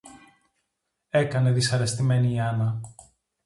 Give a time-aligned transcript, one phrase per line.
[1.09, 2.81] έκανε δυσαρεστημένη η Άννα